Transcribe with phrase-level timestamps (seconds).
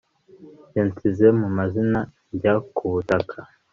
[0.75, 1.79] yansize mu mazi
[2.35, 3.37] njya ku butaka